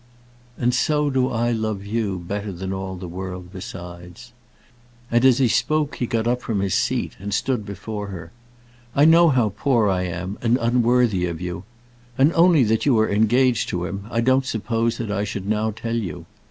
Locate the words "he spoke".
5.37-5.97